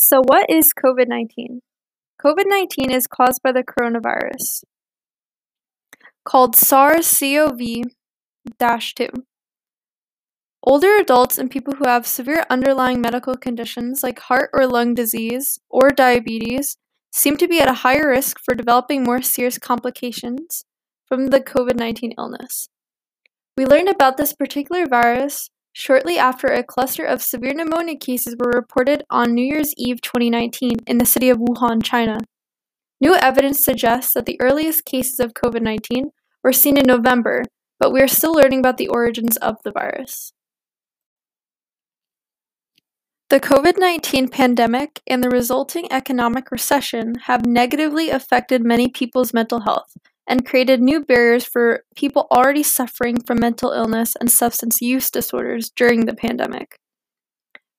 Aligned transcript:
So, 0.00 0.22
what 0.24 0.48
is 0.48 0.72
COVID 0.72 1.08
19? 1.08 1.60
COVID 2.24 2.44
19 2.46 2.92
is 2.92 3.08
caused 3.08 3.42
by 3.42 3.50
the 3.50 3.64
coronavirus 3.64 4.62
called 6.24 6.54
SARS 6.54 7.18
CoV 7.18 7.58
2. 8.60 9.08
Older 10.62 10.96
adults 11.00 11.36
and 11.36 11.50
people 11.50 11.74
who 11.74 11.88
have 11.88 12.06
severe 12.06 12.44
underlying 12.48 13.00
medical 13.00 13.36
conditions 13.36 14.04
like 14.04 14.20
heart 14.20 14.50
or 14.52 14.68
lung 14.68 14.94
disease 14.94 15.58
or 15.68 15.90
diabetes 15.90 16.76
seem 17.10 17.36
to 17.36 17.48
be 17.48 17.60
at 17.60 17.68
a 17.68 17.82
higher 17.82 18.08
risk 18.08 18.38
for 18.38 18.54
developing 18.54 19.02
more 19.02 19.20
serious 19.20 19.58
complications 19.58 20.64
from 21.08 21.28
the 21.28 21.40
COVID 21.40 21.74
19 21.74 22.12
illness. 22.16 22.68
We 23.56 23.66
learned 23.66 23.88
about 23.88 24.16
this 24.16 24.32
particular 24.32 24.86
virus 24.86 25.50
shortly 25.78 26.18
after 26.18 26.48
a 26.48 26.64
cluster 26.64 27.04
of 27.04 27.22
severe 27.22 27.54
pneumonia 27.54 27.96
cases 27.96 28.34
were 28.36 28.50
reported 28.50 29.04
on 29.10 29.32
New 29.32 29.46
Year's 29.46 29.72
Eve 29.76 30.00
2019 30.02 30.72
in 30.88 30.98
the 30.98 31.06
city 31.06 31.30
of 31.30 31.38
Wuhan, 31.38 31.84
China. 31.84 32.18
New 33.00 33.14
evidence 33.14 33.64
suggests 33.64 34.12
that 34.14 34.26
the 34.26 34.40
earliest 34.40 34.84
cases 34.84 35.20
of 35.20 35.34
COVID 35.34 35.62
19 35.62 36.10
were 36.42 36.52
seen 36.52 36.76
in 36.76 36.84
November, 36.84 37.44
but 37.78 37.92
we 37.92 38.00
are 38.00 38.08
still 38.08 38.32
learning 38.32 38.58
about 38.58 38.76
the 38.76 38.88
origins 38.88 39.36
of 39.36 39.54
the 39.64 39.70
virus. 39.70 40.32
The 43.30 43.40
COVID 43.40 43.78
19 43.78 44.28
pandemic 44.28 45.02
and 45.06 45.22
the 45.22 45.28
resulting 45.28 45.92
economic 45.92 46.50
recession 46.50 47.16
have 47.26 47.44
negatively 47.44 48.08
affected 48.08 48.64
many 48.64 48.88
people's 48.88 49.34
mental 49.34 49.60
health 49.60 49.92
and 50.26 50.46
created 50.46 50.80
new 50.80 51.04
barriers 51.04 51.44
for 51.44 51.84
people 51.94 52.26
already 52.30 52.62
suffering 52.62 53.20
from 53.20 53.40
mental 53.40 53.72
illness 53.72 54.16
and 54.18 54.30
substance 54.30 54.80
use 54.80 55.10
disorders 55.10 55.68
during 55.68 56.06
the 56.06 56.14
pandemic. 56.14 56.78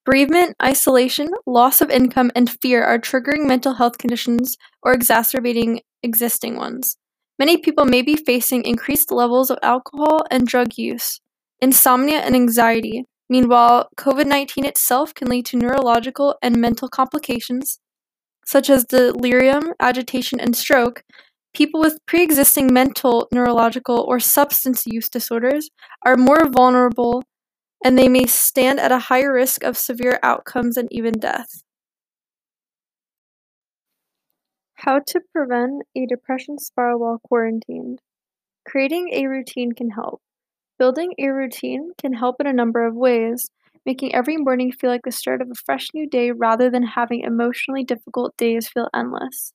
Bereavement, 0.04 0.54
isolation, 0.62 1.30
loss 1.46 1.80
of 1.80 1.90
income, 1.90 2.30
and 2.36 2.48
fear 2.48 2.84
are 2.84 3.00
triggering 3.00 3.48
mental 3.48 3.74
health 3.74 3.98
conditions 3.98 4.56
or 4.84 4.92
exacerbating 4.92 5.80
existing 6.04 6.58
ones. 6.58 6.96
Many 7.40 7.56
people 7.56 7.86
may 7.86 8.02
be 8.02 8.14
facing 8.14 8.62
increased 8.62 9.10
levels 9.10 9.50
of 9.50 9.58
alcohol 9.64 10.20
and 10.30 10.46
drug 10.46 10.78
use, 10.78 11.20
insomnia, 11.60 12.20
and 12.20 12.36
anxiety. 12.36 13.04
Meanwhile, 13.30 13.88
COVID 13.96 14.26
19 14.26 14.66
itself 14.66 15.14
can 15.14 15.28
lead 15.28 15.46
to 15.46 15.56
neurological 15.56 16.36
and 16.42 16.60
mental 16.60 16.88
complications, 16.88 17.78
such 18.44 18.68
as 18.68 18.84
delirium, 18.84 19.72
agitation, 19.80 20.38
and 20.38 20.54
stroke, 20.54 21.04
People 21.52 21.80
with 21.80 21.98
pre 22.06 22.22
existing 22.22 22.72
mental, 22.72 23.28
neurological, 23.32 24.04
or 24.06 24.20
substance 24.20 24.86
use 24.86 25.08
disorders 25.08 25.68
are 26.04 26.16
more 26.16 26.48
vulnerable 26.48 27.24
and 27.84 27.98
they 27.98 28.08
may 28.08 28.26
stand 28.26 28.78
at 28.78 28.92
a 28.92 28.98
higher 28.98 29.32
risk 29.32 29.64
of 29.64 29.76
severe 29.76 30.20
outcomes 30.22 30.76
and 30.76 30.88
even 30.92 31.14
death. 31.14 31.62
How 34.74 35.00
to 35.08 35.20
prevent 35.32 35.82
a 35.96 36.06
depression 36.06 36.58
spiral 36.58 37.00
while 37.00 37.20
quarantined. 37.24 38.00
Creating 38.66 39.10
a 39.12 39.26
routine 39.26 39.72
can 39.72 39.90
help. 39.90 40.20
Building 40.80 41.12
a 41.18 41.28
routine 41.28 41.92
can 42.00 42.14
help 42.14 42.40
in 42.40 42.46
a 42.46 42.54
number 42.54 42.86
of 42.86 42.94
ways, 42.94 43.50
making 43.84 44.14
every 44.14 44.38
morning 44.38 44.72
feel 44.72 44.88
like 44.88 45.02
the 45.04 45.12
start 45.12 45.42
of 45.42 45.50
a 45.50 45.54
fresh 45.66 45.88
new 45.92 46.08
day 46.08 46.30
rather 46.30 46.70
than 46.70 46.82
having 46.82 47.20
emotionally 47.20 47.84
difficult 47.84 48.34
days 48.38 48.66
feel 48.66 48.88
endless. 48.94 49.52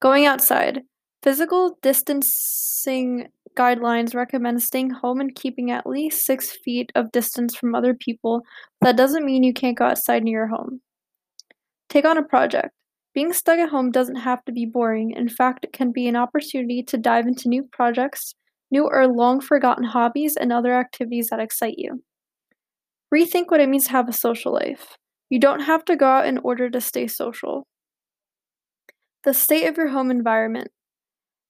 Going 0.00 0.24
outside. 0.24 0.82
Physical 1.24 1.78
distancing 1.82 3.26
guidelines 3.56 4.14
recommend 4.14 4.62
staying 4.62 4.90
home 4.90 5.20
and 5.20 5.34
keeping 5.34 5.72
at 5.72 5.84
least 5.84 6.24
six 6.24 6.56
feet 6.64 6.92
of 6.94 7.10
distance 7.10 7.56
from 7.56 7.74
other 7.74 7.92
people. 7.92 8.42
That 8.82 8.96
doesn't 8.96 9.26
mean 9.26 9.42
you 9.42 9.52
can't 9.52 9.76
go 9.76 9.86
outside 9.86 10.22
near 10.22 10.46
your 10.46 10.46
home. 10.46 10.80
Take 11.88 12.04
on 12.04 12.18
a 12.18 12.22
project. 12.22 12.70
Being 13.14 13.32
stuck 13.32 13.58
at 13.58 13.70
home 13.70 13.90
doesn't 13.90 14.14
have 14.14 14.44
to 14.44 14.52
be 14.52 14.64
boring. 14.64 15.10
In 15.10 15.28
fact, 15.28 15.64
it 15.64 15.72
can 15.72 15.90
be 15.90 16.06
an 16.06 16.14
opportunity 16.14 16.84
to 16.84 16.96
dive 16.96 17.26
into 17.26 17.48
new 17.48 17.64
projects, 17.64 18.36
new 18.70 18.86
or 18.86 19.06
long 19.06 19.40
forgotten 19.40 19.84
hobbies, 19.84 20.36
and 20.36 20.52
other 20.52 20.74
activities 20.74 21.28
that 21.30 21.40
excite 21.40 21.78
you. 21.78 22.02
Rethink 23.14 23.46
what 23.48 23.60
it 23.60 23.68
means 23.68 23.86
to 23.86 23.92
have 23.92 24.08
a 24.08 24.12
social 24.12 24.52
life. 24.52 24.96
You 25.30 25.40
don't 25.40 25.60
have 25.60 25.84
to 25.86 25.96
go 25.96 26.06
out 26.06 26.26
in 26.26 26.38
order 26.38 26.70
to 26.70 26.80
stay 26.80 27.06
social. 27.06 27.66
The 29.24 29.34
state 29.34 29.66
of 29.66 29.76
your 29.76 29.88
home 29.88 30.10
environment. 30.10 30.68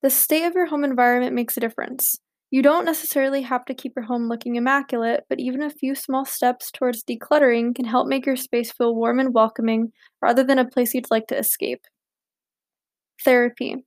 The 0.03 0.11
state 0.11 0.45
of 0.45 0.55
your 0.55 0.67
home 0.67 0.85
environment 0.85 1.35
makes 1.35 1.57
a 1.57 1.61
difference. 1.61 2.17
You 2.51 2.63
don't 2.63 2.87
necessarily 2.87 3.43
have 3.43 3.65
to 3.67 3.75
keep 3.75 3.93
your 3.95 4.07
home 4.07 4.29
looking 4.29 4.57
immaculate, 4.57 5.25
but 5.29 5.39
even 5.39 5.63
a 5.63 5.71
few 5.71 5.95
small 5.95 6.25
steps 6.25 6.71
towards 6.71 7.05
decluttering 7.05 7.75
can 7.75 7.85
help 7.85 8.09
make 8.09 8.25
your 8.25 8.37
space 8.37 8.73
feel 8.73 8.95
warm 8.95 9.21
and 9.21 9.35
welcoming 9.35 9.93
rather 10.23 10.43
than 10.43 10.59
a 10.59 10.69
place 10.69 10.95
you'd 10.95 11.11
like 11.11 11.27
to 11.27 11.37
escape. 11.37 11.83
Therapy. 13.23 13.85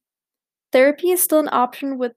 Therapy 0.72 1.10
is 1.10 1.24
still 1.24 1.40
an 1.40 1.50
option 1.52 1.98
with 1.98 2.12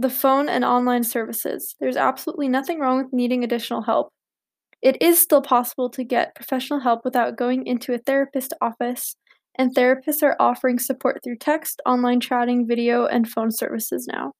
the 0.00 0.10
phone 0.10 0.48
and 0.48 0.64
online 0.64 1.04
services. 1.04 1.74
There's 1.78 1.96
absolutely 1.96 2.48
nothing 2.48 2.78
wrong 2.80 3.02
with 3.02 3.12
needing 3.12 3.44
additional 3.44 3.82
help. 3.82 4.08
It 4.82 5.00
is 5.02 5.18
still 5.18 5.42
possible 5.42 5.90
to 5.90 6.04
get 6.04 6.34
professional 6.34 6.80
help 6.80 7.04
without 7.04 7.36
going 7.36 7.66
into 7.66 7.92
a 7.92 7.98
therapist 7.98 8.54
office 8.62 9.16
and 9.58 9.74
therapists 9.74 10.22
are 10.22 10.36
offering 10.40 10.78
support 10.78 11.20
through 11.22 11.36
text, 11.36 11.82
online 11.84 12.20
chatting, 12.20 12.66
video, 12.66 13.04
and 13.04 13.28
phone 13.28 13.50
services 13.50 14.08
now. 14.10 14.32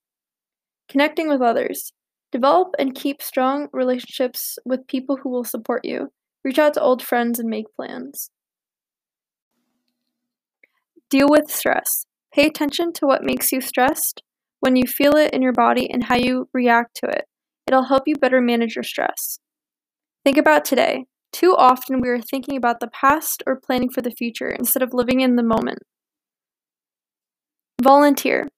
Connecting 0.88 1.28
with 1.28 1.42
others. 1.42 1.92
Develop 2.32 2.68
and 2.78 2.94
keep 2.94 3.20
strong 3.20 3.68
relationships 3.72 4.58
with 4.64 4.86
people 4.86 5.18
who 5.22 5.28
will 5.28 5.44
support 5.44 5.84
you. 5.84 6.10
Reach 6.42 6.58
out 6.58 6.74
to 6.74 6.80
old 6.80 7.02
friends 7.02 7.38
and 7.38 7.50
make 7.50 7.66
plans. 7.74 8.30
Deal 11.10 11.28
with 11.28 11.50
stress. 11.50 12.06
Pay 12.32 12.46
attention 12.46 12.92
to 12.94 13.06
what 13.06 13.24
makes 13.24 13.50
you 13.50 13.60
stressed, 13.60 14.22
when 14.60 14.76
you 14.76 14.86
feel 14.86 15.16
it 15.16 15.32
in 15.34 15.42
your 15.42 15.52
body, 15.52 15.90
and 15.90 16.04
how 16.04 16.16
you 16.16 16.48
react 16.52 16.96
to 16.96 17.06
it. 17.06 17.24
It'll 17.66 17.84
help 17.84 18.04
you 18.06 18.16
better 18.16 18.40
manage 18.40 18.76
your 18.76 18.82
stress. 18.84 19.38
Think 20.24 20.36
about 20.36 20.64
today. 20.64 21.06
Too 21.32 21.54
often 21.56 22.00
we 22.00 22.08
are 22.08 22.20
thinking 22.20 22.56
about 22.56 22.80
the 22.80 22.88
past 22.88 23.42
or 23.46 23.60
planning 23.60 23.90
for 23.90 24.02
the 24.02 24.10
future 24.10 24.48
instead 24.48 24.82
of 24.82 24.92
living 24.92 25.20
in 25.20 25.36
the 25.36 25.42
moment. 25.42 25.78
Volunteer. 27.80 28.48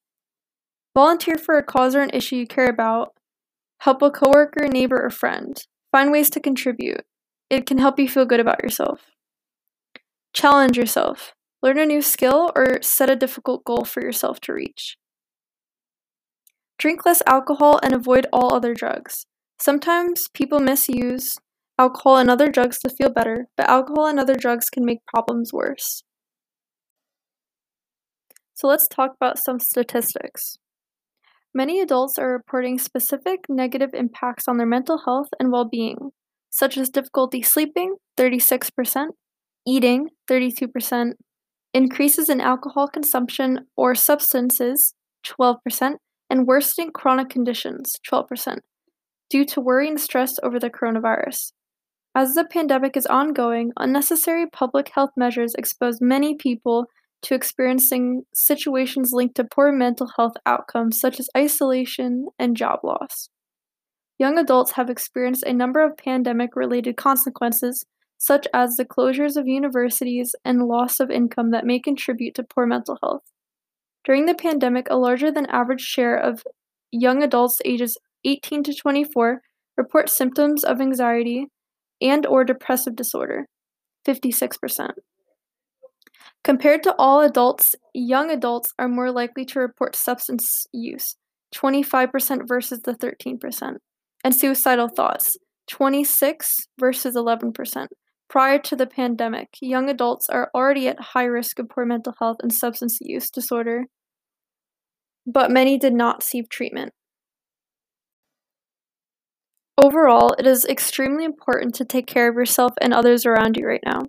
Volunteer 0.95 1.37
for 1.39 1.57
a 1.57 1.63
cause 1.63 1.95
or 1.95 2.01
an 2.01 2.11
issue 2.13 2.37
you 2.37 2.47
care 2.47 2.69
about. 2.69 3.15
Help 3.81 4.03
a 4.03 4.11
coworker, 4.11 4.67
neighbor, 4.69 5.01
or 5.03 5.11
friend. 5.11 5.57
Find 5.91 6.11
ways 6.11 6.31
to 6.31 6.41
contribute. 6.41 7.03
It 7.51 7.67
can 7.67 7.79
help 7.79 7.99
you 7.99 8.09
feel 8.09 8.25
good 8.25 8.41
about 8.41 8.63
yourself. 8.63 9.01
Challenge 10.33 10.77
yourself. 10.77 11.35
Learn 11.63 11.79
a 11.79 11.87
new 11.87 12.01
skill 12.01 12.51
or 12.57 12.81
set 12.83 13.11
a 13.11 13.17
difficult 13.17 13.65
goal 13.65 13.85
for 13.85 14.03
yourself 14.03 14.41
to 14.41 14.53
reach. 14.53 14.97
Drink 16.79 17.07
less 17.07 17.23
alcohol 17.27 17.79
and 17.83 17.93
avoid 17.93 18.27
all 18.33 18.55
other 18.55 18.75
drugs. 18.75 19.27
Sometimes 19.59 20.29
people 20.35 20.59
misuse 20.59 21.39
alcohol 21.79 22.17
and 22.17 22.31
other 22.31 22.51
drugs 22.51 22.79
to 22.81 22.91
feel 22.91 23.11
better, 23.11 23.47
but 23.57 23.69
alcohol 23.69 24.07
and 24.07 24.19
other 24.19 24.35
drugs 24.35 24.69
can 24.69 24.85
make 24.85 25.07
problems 25.07 25.53
worse. 25.53 26.03
So 28.55 28.69
let's 28.69 28.89
talk 28.89 29.13
about 29.21 29.39
some 29.39 29.59
statistics. 29.59 30.59
Many 31.55 31.81
adults 31.81 32.19
are 32.19 32.33
reporting 32.33 32.79
specific 32.79 33.41
negative 33.49 33.91
impacts 33.93 34.49
on 34.49 34.57
their 34.57 34.67
mental 34.67 35.03
health 35.05 35.29
and 35.39 35.53
well 35.53 35.65
being, 35.65 36.13
such 36.51 36.79
as 36.79 36.89
difficulty 36.89 37.43
sleeping, 37.43 37.97
36%, 38.17 39.09
eating, 39.67 40.09
32%, 40.31 41.13
increases 41.75 42.29
in 42.29 42.41
alcohol 42.41 42.89
consumption 42.89 43.67
or 43.77 43.95
substances, 43.95 44.95
12%, 45.27 45.97
and 46.33 46.47
worsening 46.47 46.91
chronic 46.91 47.29
conditions, 47.29 47.93
12%, 48.11 48.57
due 49.29 49.45
to 49.45 49.61
worry 49.61 49.87
and 49.87 50.01
stress 50.01 50.37
over 50.43 50.59
the 50.59 50.71
coronavirus. 50.71 51.53
As 52.15 52.33
the 52.33 52.47
pandemic 52.47 52.97
is 52.97 53.05
ongoing, 53.05 53.71
unnecessary 53.79 54.47
public 54.51 54.89
health 54.95 55.11
measures 55.15 55.55
expose 55.55 56.01
many 56.01 56.35
people 56.35 56.87
to 57.21 57.35
experiencing 57.35 58.23
situations 58.33 59.11
linked 59.13 59.35
to 59.37 59.45
poor 59.45 59.73
mental 59.73 60.11
health 60.17 60.33
outcomes 60.47 60.99
such 60.99 61.21
as 61.21 61.29
isolation 61.37 62.29
and 62.39 62.57
job 62.57 62.81
loss. 62.83 63.29
Young 64.19 64.39
adults 64.39 64.73
have 64.73 64.89
experienced 64.89 65.45
a 65.45 65.53
number 65.53 65.85
of 65.85 65.99
pandemic 65.99 66.57
related 66.57 66.97
consequences, 66.97 67.85
such 68.17 68.47
as 68.55 68.77
the 68.77 68.87
closures 68.87 69.37
of 69.37 69.47
universities 69.47 70.35
and 70.47 70.67
loss 70.67 70.99
of 70.99 71.11
income 71.11 71.51
that 71.51 71.67
may 71.67 71.79
contribute 71.79 72.35
to 72.37 72.43
poor 72.43 72.65
mental 72.65 72.97
health. 73.03 73.23
During 74.05 74.27
the 74.27 74.35
pandemic, 74.35 74.89
a 74.91 74.97
larger 74.97 75.31
than 75.31 75.47
average 75.47 75.81
share 75.81 76.17
of 76.17 76.45
young 76.91 77.23
adults 77.23 77.59
ages 77.65 77.97
18 78.25 78.63
to 78.65 78.75
24 78.75 79.41
report 79.77 80.11
symptoms 80.11 80.65
of 80.65 80.81
anxiety, 80.81 81.47
and 82.01 82.27
or 82.27 82.45
depressive 82.45 82.97
disorder, 82.97 83.47
56%. 84.07 84.91
Compared 86.45 86.83
to 86.83 86.95
all 86.99 87.21
adults, 87.21 87.75
young 87.95 88.31
adults 88.31 88.73
are 88.79 88.89
more 88.89 89.13
likely 89.13 89.45
to 89.47 89.61
report 89.61 89.95
substance 89.95 90.67
use, 90.73 91.17
25% 91.55 92.49
versus 92.49 92.81
the 92.83 92.95
13%, 92.95 93.77
and 94.25 94.35
suicidal 94.35 94.89
thoughts, 94.89 95.37
26 95.71 96.57
versus 96.81 97.15
11%, 97.15 97.87
Prior 98.29 98.59
to 98.59 98.77
the 98.77 98.87
pandemic, 98.87 99.51
young 99.61 99.91
adults 99.91 100.29
are 100.31 100.51
already 100.55 100.89
at 100.89 101.01
high 101.01 101.25
risk 101.25 101.59
of 101.59 101.69
poor 101.69 101.85
mental 101.85 102.15
health 102.19 102.39
and 102.43 102.53
substance 102.53 102.99
use 103.01 103.31
disorder, 103.31 103.85
but 105.27 105.51
many 105.51 105.79
did 105.79 105.93
not 105.93 106.23
seek 106.23 106.49
treatment. 106.49 106.93
Overall, 109.77 110.35
it 110.39 110.47
is 110.47 110.65
extremely 110.65 111.25
important 111.25 111.75
to 111.75 111.85
take 111.85 112.07
care 112.07 112.29
of 112.29 112.37
yourself 112.37 112.73
and 112.81 112.95
others 112.95 113.27
around 113.27 113.57
you 113.57 113.67
right 113.67 113.83
now. 113.85 114.03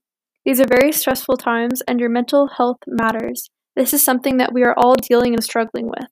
These 0.45 0.59
are 0.59 0.67
very 0.67 0.91
stressful 0.91 1.37
times, 1.37 1.81
and 1.87 1.99
your 1.99 2.09
mental 2.09 2.47
health 2.47 2.77
matters. 2.85 3.49
This 3.75 3.93
is 3.93 4.03
something 4.03 4.37
that 4.37 4.53
we 4.53 4.63
are 4.63 4.75
all 4.77 4.95
dealing 4.95 5.33
and 5.33 5.43
struggling 5.43 5.87
with. 5.87 6.09